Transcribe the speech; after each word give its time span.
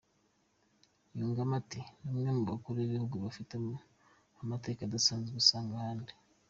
Yungamo 1.17 1.53
ati 1.61 1.79
:"Ni 2.01 2.07
umwe 2.15 2.29
mu 2.37 2.43
bakuru 2.49 2.75
b’igihugu 2.79 3.15
bafite 3.25 3.51
amateka 4.41 4.81
adasanzwe 4.83 5.29
utasanga 5.31 5.73
ahandi. 5.77 6.13